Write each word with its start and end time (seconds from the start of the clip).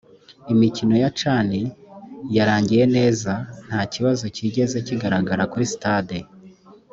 imikino 0.53 0.93
ya 1.03 1.09
chan 1.19 1.49
yarangiye 2.35 2.83
neza 2.95 3.33
nta 3.67 3.81
kibazo 3.93 4.23
kigeze 4.35 4.77
kigaragara 4.87 5.43
kuri 5.51 5.65
stade 5.73 6.17